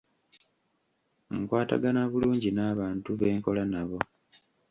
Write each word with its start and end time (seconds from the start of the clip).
Nkwatagana 1.39 2.01
bulungi 2.11 2.49
n'abantu 2.53 3.09
be 3.19 3.27
nkola 3.37 3.63
nabo. 3.71 3.97